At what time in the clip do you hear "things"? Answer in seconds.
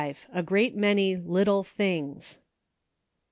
1.63-2.39